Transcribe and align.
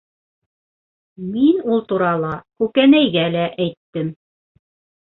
Мин 1.35 1.61
ул 1.75 1.85
турала 1.93 2.33
Күкәнәйгә 2.65 3.29
лә 3.39 3.47
әйттем. 3.69 4.15